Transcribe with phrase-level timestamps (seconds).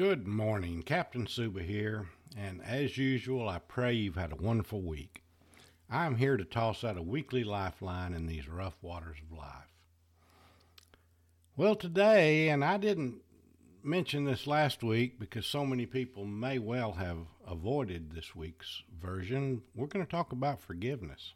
[0.00, 5.22] Good morning, Captain Suba here, and as usual, I pray you've had a wonderful week.
[5.90, 9.74] I'm here to toss out a weekly lifeline in these rough waters of life.
[11.54, 13.20] Well, today, and I didn't
[13.82, 19.60] mention this last week because so many people may well have avoided this week's version,
[19.74, 21.34] we're going to talk about forgiveness.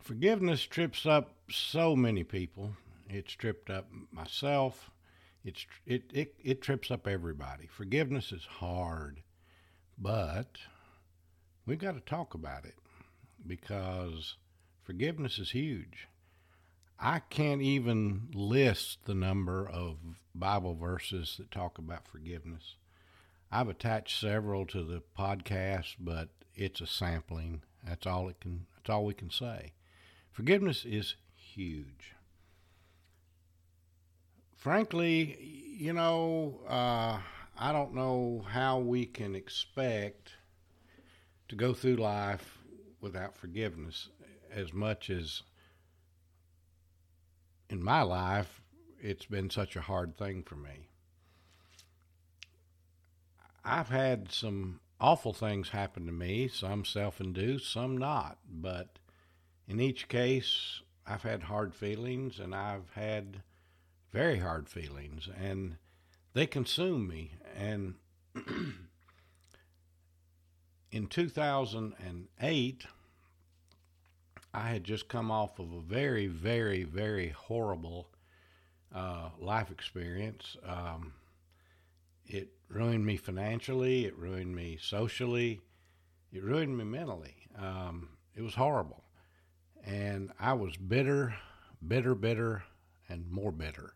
[0.00, 2.72] Forgiveness trips up so many people.
[3.08, 4.90] It's tripped up myself.
[5.42, 7.66] It's it, it it trips up everybody.
[7.66, 9.22] Forgiveness is hard,
[9.96, 10.58] but
[11.64, 12.74] we've got to talk about it
[13.46, 14.36] because
[14.82, 16.08] forgiveness is huge.
[16.98, 19.96] I can't even list the number of
[20.34, 22.76] Bible verses that talk about forgiveness.
[23.50, 27.62] I've attached several to the podcast, but it's a sampling.
[27.82, 29.72] That's all it can that's all we can say.
[30.32, 32.14] Forgiveness is huge
[34.60, 35.38] frankly,
[35.78, 37.18] you know, uh,
[37.58, 40.34] I don't know how we can expect
[41.48, 42.58] to go through life
[43.00, 44.08] without forgiveness
[44.52, 45.42] as much as
[47.70, 48.60] in my life
[49.00, 50.88] it's been such a hard thing for me.
[53.64, 58.98] I've had some awful things happen to me, some self induced, some not, but
[59.66, 63.42] in each case, I've had hard feelings and I've had
[64.12, 65.76] very hard feelings, and
[66.32, 67.32] they consume me.
[67.56, 67.94] And
[70.92, 72.86] in 2008,
[74.52, 78.08] I had just come off of a very, very, very horrible
[78.94, 80.56] uh, life experience.
[80.66, 81.12] Um,
[82.26, 85.60] it ruined me financially, it ruined me socially,
[86.32, 87.36] it ruined me mentally.
[87.58, 89.04] Um, it was horrible.
[89.84, 91.34] And I was bitter,
[91.86, 92.64] bitter, bitter,
[93.08, 93.94] and more bitter.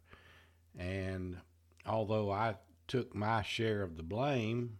[0.79, 1.39] And
[1.87, 2.57] although I
[2.89, 4.79] took my share of the blame,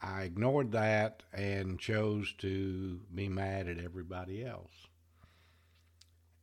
[0.00, 4.86] I ignored that and chose to be mad at everybody else.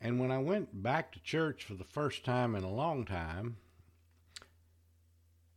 [0.01, 3.57] And when I went back to church for the first time in a long time,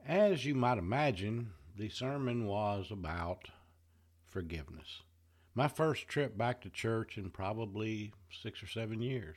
[0.06, 3.48] as you might imagine, the sermon was about
[4.24, 5.02] forgiveness.
[5.54, 9.36] My first trip back to church in probably six or seven years.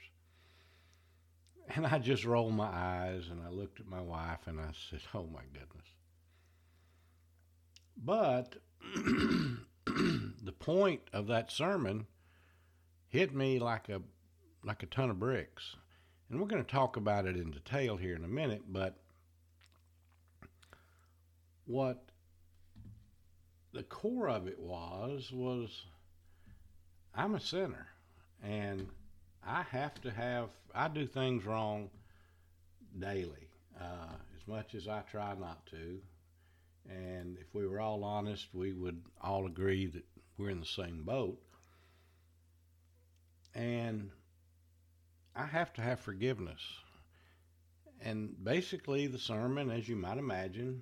[1.76, 5.02] And I just rolled my eyes and I looked at my wife and I said,
[5.14, 5.88] Oh my goodness.
[7.98, 8.56] But
[9.86, 12.08] the point of that sermon
[13.08, 14.02] hit me like a
[14.64, 15.76] like a ton of bricks.
[16.30, 18.98] And we're going to talk about it in detail here in a minute, but
[21.66, 22.12] what
[23.74, 25.86] the core of it was was
[27.14, 27.88] I'm a sinner
[28.44, 28.88] and
[29.46, 31.90] I have to have, I do things wrong
[33.00, 36.00] daily, uh, as much as I try not to.
[36.90, 40.06] And if we were all honest, we would all agree that
[40.38, 41.42] we're in the same boat.
[43.56, 44.12] And
[45.36, 46.62] I have to have forgiveness.
[48.04, 50.82] And basically, the sermon, as you might imagine,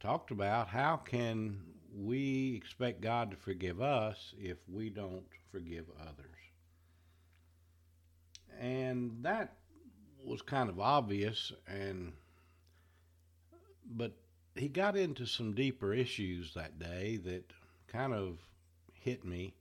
[0.00, 1.60] talked about how can
[1.94, 6.30] we expect God to forgive us if we don't forgive others
[8.60, 9.56] and that
[10.22, 12.12] was kind of obvious and
[13.96, 14.12] but
[14.54, 17.44] he got into some deeper issues that day that
[17.88, 18.38] kind of
[18.92, 19.54] hit me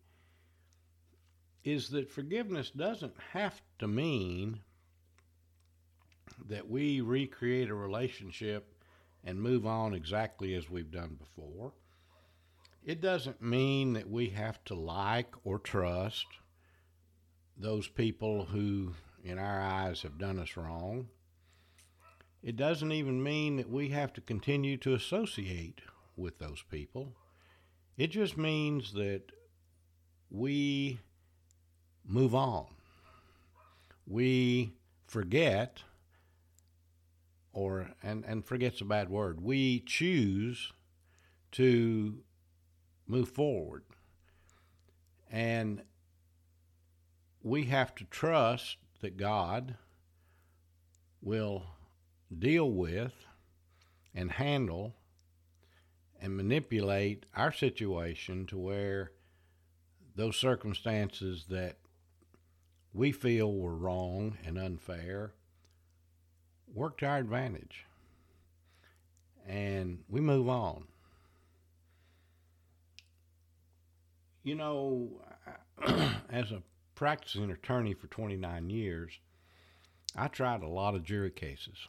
[1.64, 4.60] is that forgiveness doesn't have to mean
[6.48, 8.74] that we recreate a relationship
[9.24, 11.74] and move on exactly as we've done before.
[12.84, 16.26] It doesn't mean that we have to like or trust
[17.60, 18.94] those people who,
[19.24, 21.08] in our eyes, have done us wrong.
[22.42, 25.82] It doesn't even mean that we have to continue to associate
[26.16, 27.14] with those people.
[27.98, 29.24] It just means that
[30.32, 31.00] we
[32.08, 32.68] move on.
[34.08, 34.72] We
[35.06, 35.84] forget,
[37.52, 40.72] or, and, and forget's a bad word, we choose
[41.52, 42.20] to
[43.06, 43.84] move forward.
[45.30, 45.82] And
[47.42, 49.76] we have to trust that God
[51.22, 51.66] will
[52.38, 53.14] deal with
[54.14, 54.96] and handle
[56.22, 59.12] and manipulate our situation to where
[60.16, 61.78] those circumstances that
[62.94, 65.34] we feel were wrong and unfair
[66.74, 67.86] work to our advantage.
[69.48, 70.86] And we move on.
[74.44, 75.10] You know,
[76.32, 76.62] as a
[77.00, 79.20] practicing attorney for 29 years,
[80.18, 81.88] I tried a lot of jury cases.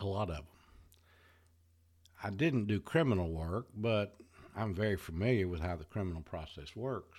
[0.00, 0.46] A lot of them.
[2.20, 4.16] I didn't do criminal work, but
[4.56, 7.16] I'm very familiar with how the criminal process works.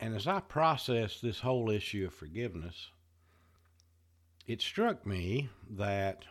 [0.00, 2.88] And as I processed this whole issue of forgiveness,
[4.44, 6.24] it struck me that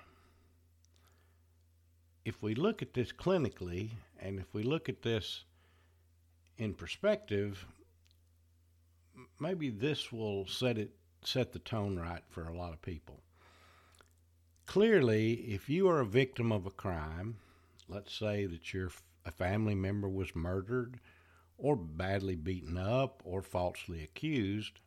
[2.26, 5.46] if we look at this clinically and if we look at this
[6.58, 7.66] in perspective,
[9.40, 10.92] maybe this will set it
[11.24, 13.20] set the tone right for a lot of people.
[14.68, 17.38] Clearly, if you are a victim of a crime,
[17.88, 18.92] let's say that your
[19.26, 21.00] a family member was murdered
[21.58, 24.80] or badly beaten up or falsely accused,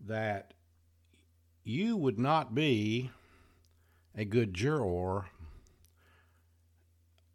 [0.00, 0.54] that
[1.62, 3.10] you would not be
[4.16, 5.26] a good juror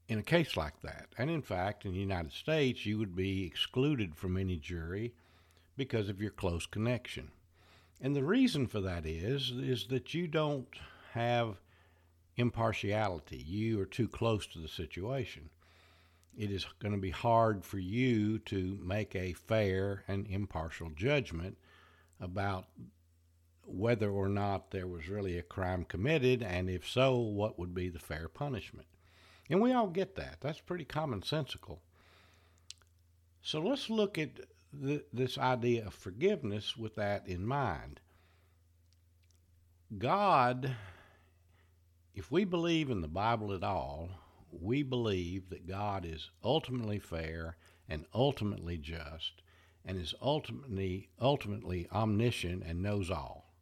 [0.07, 1.07] in a case like that.
[1.17, 5.13] And in fact, in the United States, you would be excluded from any jury
[5.75, 7.31] because of your close connection.
[8.01, 10.67] And the reason for that is is that you don't
[11.13, 11.57] have
[12.35, 13.37] impartiality.
[13.37, 15.49] You are too close to the situation.
[16.37, 21.57] It is going to be hard for you to make a fair and impartial judgment
[22.19, 22.67] about
[23.65, 27.89] whether or not there was really a crime committed, and if so, what would be
[27.89, 28.87] the fair punishment.
[29.49, 30.37] And we all get that.
[30.39, 31.79] That's pretty commonsensical.
[33.41, 34.39] So let's look at
[34.73, 37.99] the, this idea of forgiveness with that in mind.
[39.97, 40.75] God,
[42.13, 44.09] if we believe in the Bible at all,
[44.51, 47.57] we believe that God is ultimately fair
[47.87, 49.41] and ultimately just
[49.83, 53.53] and is ultimately ultimately omniscient and knows all.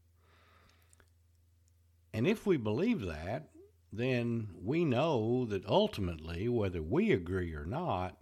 [2.13, 3.49] And if we believe that,
[3.91, 8.17] then we know that ultimately, whether we agree or not,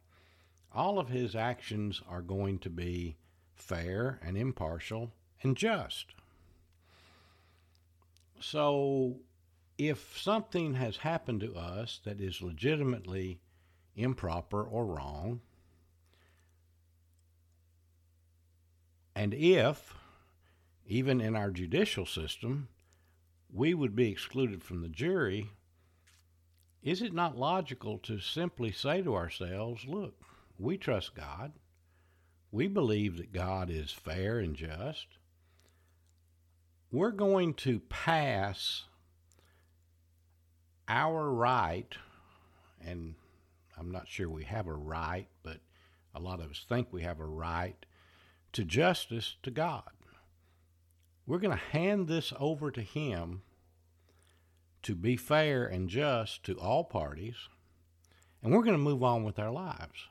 [0.73, 3.17] all of his actions are going to be
[3.55, 5.11] fair and impartial
[5.41, 6.07] and just.
[8.39, 9.17] So,
[9.77, 13.39] if something has happened to us that is legitimately
[13.95, 15.41] improper or wrong,
[19.15, 19.95] and if,
[20.85, 22.67] even in our judicial system,
[23.51, 25.49] we would be excluded from the jury,
[26.83, 30.26] is it not logical to simply say to ourselves, look,
[30.57, 31.53] we trust God.
[32.51, 35.07] We believe that God is fair and just.
[36.91, 38.85] We're going to pass
[40.87, 41.93] our right,
[42.83, 43.15] and
[43.77, 45.59] I'm not sure we have a right, but
[46.15, 47.85] a lot of us think we have a right
[48.53, 49.83] to justice to God.
[51.25, 53.41] We're going to hand this over to Him
[54.83, 57.35] to be fair and just to all parties,
[58.41, 60.07] and we're going to move on with our lives.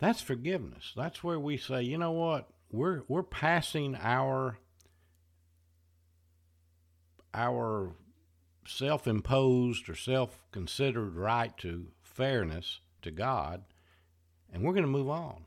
[0.00, 0.92] That's forgiveness.
[0.96, 2.48] That's where we say, you know what?
[2.72, 4.58] We're we're passing our
[7.34, 7.92] our
[8.66, 13.64] self-imposed or self-considered right to fairness to God,
[14.52, 15.44] and we're going to move on.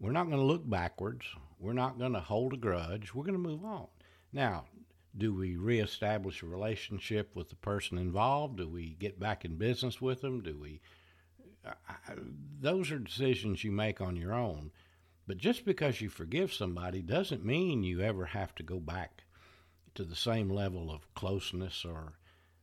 [0.00, 1.26] We're not going to look backwards.
[1.58, 3.14] We're not going to hold a grudge.
[3.14, 3.88] We're going to move on.
[4.32, 4.66] Now,
[5.16, 8.58] do we reestablish a relationship with the person involved?
[8.58, 10.42] Do we get back in business with them?
[10.42, 10.80] Do we?
[12.60, 14.70] Those are decisions you make on your own.
[15.26, 19.24] But just because you forgive somebody doesn't mean you ever have to go back
[19.94, 22.14] to the same level of closeness or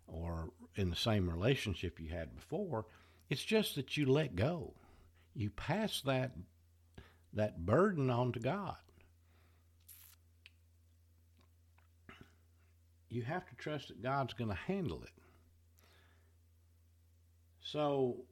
[0.08, 2.86] or in the same relationship you had before.
[3.30, 4.74] It's just that you let go.
[5.36, 6.32] You pass that
[7.34, 8.78] that burden on to God.
[13.10, 15.12] You have to trust that God's going to handle it.
[17.62, 18.26] So,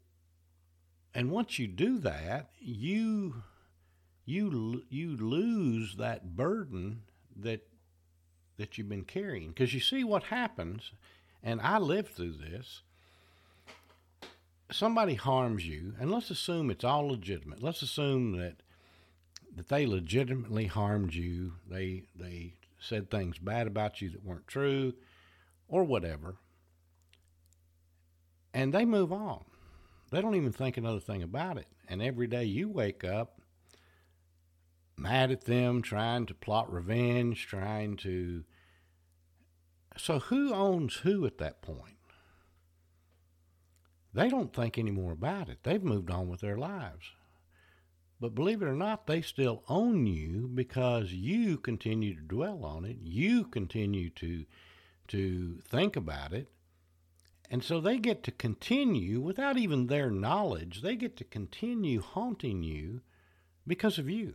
[1.14, 3.44] and once you do that, you
[4.26, 7.04] you you lose that burden
[7.36, 7.68] that
[8.58, 10.92] that you've been carrying because you see what happens
[11.42, 12.84] and I lived through this
[14.72, 18.62] somebody harms you and let's assume it's all legitimate let's assume that
[19.56, 21.54] that they legitimately harmed you.
[21.70, 24.94] They they said things bad about you that weren't true,
[25.68, 26.36] or whatever.
[28.54, 29.46] And they move on.
[30.14, 31.66] They don't even think another thing about it.
[31.90, 33.42] And every day you wake up
[34.96, 38.44] mad at them, trying to plot revenge, trying to.
[39.98, 41.98] So who owns who at that point?
[44.14, 45.64] They don't think any more about it.
[45.64, 47.10] They've moved on with their lives.
[48.20, 52.86] But believe it or not, they still own you because you continue to dwell on
[52.86, 52.98] it.
[53.02, 54.46] You continue to
[55.08, 56.53] to think about it.
[57.54, 62.64] And so they get to continue without even their knowledge, they get to continue haunting
[62.64, 63.02] you
[63.68, 64.34] because of you.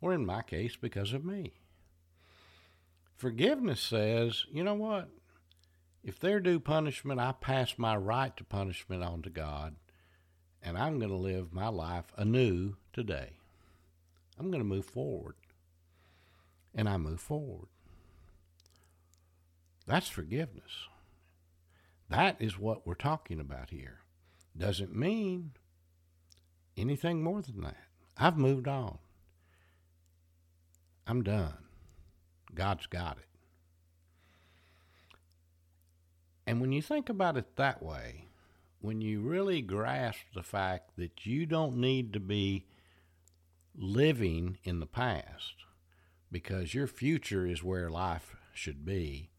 [0.00, 1.52] Or in my case, because of me.
[3.18, 5.10] Forgiveness says, you know what?
[6.02, 9.76] If they're due punishment, I pass my right to punishment on to God,
[10.62, 13.32] and I'm going to live my life anew today.
[14.38, 15.34] I'm going to move forward.
[16.74, 17.68] And I move forward.
[19.86, 20.88] That's forgiveness.
[22.12, 24.00] That is what we're talking about here.
[24.56, 25.52] Doesn't mean
[26.76, 27.76] anything more than that.
[28.18, 28.98] I've moved on.
[31.06, 31.54] I'm done.
[32.54, 33.24] God's got it.
[36.46, 38.26] And when you think about it that way,
[38.80, 42.66] when you really grasp the fact that you don't need to be
[43.74, 45.54] living in the past
[46.30, 49.30] because your future is where life should be,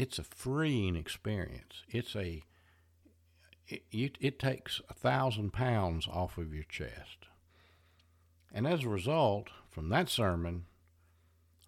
[0.00, 1.82] it's a freeing experience.
[1.90, 2.42] It's a
[3.68, 7.28] it, it, takes a thousand pounds off of your chest.
[8.50, 10.64] And as a result, from that sermon,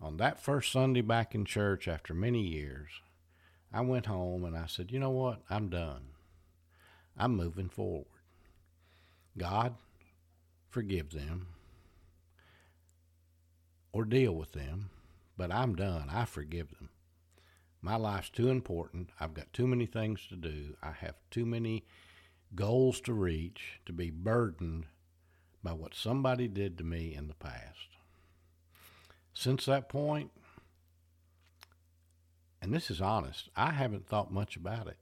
[0.01, 2.89] on that first Sunday back in church after many years,
[3.71, 5.43] I went home and I said, you know what?
[5.51, 6.07] I'm done.
[7.19, 8.07] I'm moving forward.
[9.37, 9.75] God,
[10.71, 11.49] forgive them
[13.93, 14.89] or deal with them,
[15.37, 16.09] but I'm done.
[16.11, 16.89] I forgive them.
[17.83, 19.11] My life's too important.
[19.19, 20.77] I've got too many things to do.
[20.81, 21.85] I have too many
[22.55, 24.87] goals to reach to be burdened
[25.65, 27.89] by what somebody did to me in the past.
[29.35, 30.31] Since that point,
[32.61, 34.99] and this is honest, I haven't thought much about it.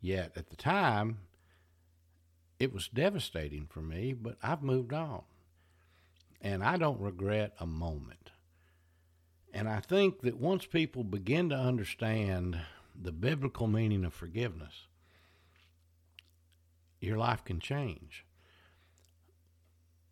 [0.00, 1.18] Yet at the time,
[2.58, 5.22] it was devastating for me, but I've moved on.
[6.40, 8.30] And I don't regret a moment.
[9.54, 12.58] And I think that once people begin to understand
[13.00, 14.88] the biblical meaning of forgiveness,
[17.00, 18.24] your life can change.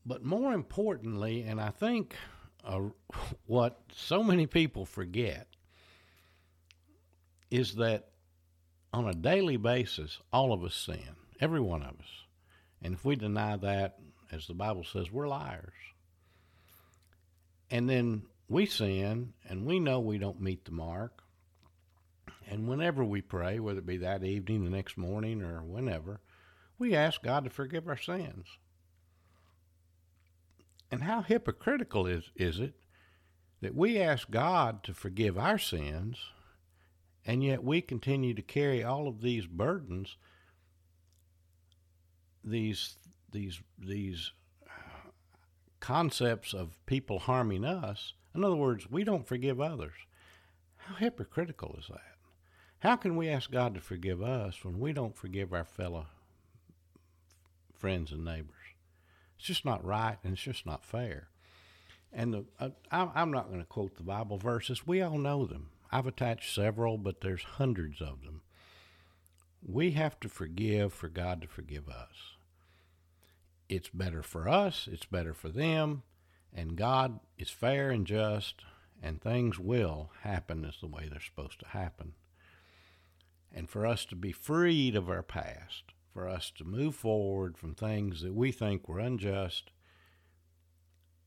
[0.07, 2.15] But more importantly, and I think
[2.65, 2.83] uh,
[3.47, 5.49] what so many people forget
[7.51, 8.11] is that
[8.95, 12.27] on a daily basis, all of us sin, every one of us.
[12.81, 13.99] And if we deny that,
[14.31, 15.73] as the Bible says, we're liars.
[17.71, 18.23] And then
[18.53, 21.23] we sin and we know we don't meet the mark.
[22.49, 26.21] And whenever we pray, whether it be that evening, the next morning, or whenever,
[26.79, 28.47] we ask God to forgive our sins.
[30.91, 32.75] And how hypocritical is, is it
[33.63, 36.19] that we ask God to forgive our sins,
[37.25, 40.17] and yet we continue to carry all of these burdens,
[42.45, 42.97] these
[43.31, 44.33] these these
[45.81, 48.13] concepts of people harming us.
[48.35, 49.95] In other words, we don't forgive others.
[50.77, 52.17] How hypocritical is that?
[52.81, 56.07] How can we ask God to forgive us when we don't forgive our fellow
[57.79, 58.55] friends and neighbors?
[59.39, 61.29] It's just not right and it's just not fair.
[62.13, 64.87] And the, uh, I, am not going to quote the Bible verses.
[64.87, 65.69] We all know them.
[65.91, 68.43] I've attached several, but there's hundreds of them.
[69.65, 72.37] We have to forgive for God to forgive us.
[73.69, 76.03] It's better for us, it's better for them,
[76.55, 78.63] and God is fair and just,
[79.03, 82.13] and things will happen as the way they're supposed to happen.
[83.55, 87.75] And for us to be freed of our past, for us to move forward from
[87.75, 89.71] things that we think were unjust,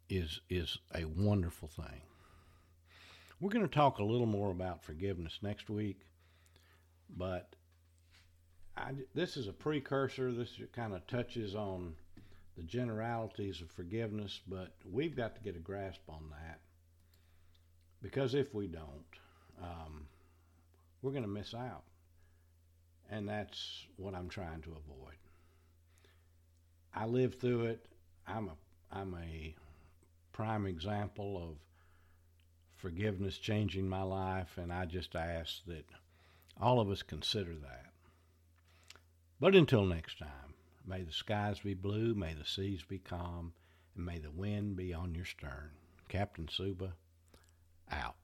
[0.08, 2.02] is is a wonderful thing.
[3.40, 6.02] We're going to talk a little more about forgiveness next week,
[7.10, 7.56] but
[8.78, 10.32] I, this is a precursor.
[10.32, 11.96] This kind of touches on
[12.56, 16.60] the generalities of forgiveness, but we've got to get a grasp on that
[18.02, 19.04] because if we don't,
[19.62, 20.06] um,
[21.02, 21.84] we're going to miss out.
[23.10, 25.18] And that's what I'm trying to avoid.
[26.94, 27.86] I lived through it.
[28.28, 28.54] I'm a
[28.92, 29.56] I'm a
[30.34, 31.58] prime example of
[32.78, 35.86] forgiveness changing my life, and I just ask that
[36.60, 37.92] all of us consider that.
[39.40, 40.55] But until next time,
[40.88, 43.54] may the skies be blue, may the seas be calm,
[43.96, 45.72] and may the wind be on your stern.
[46.08, 46.94] Captain Suba,
[47.92, 48.16] out.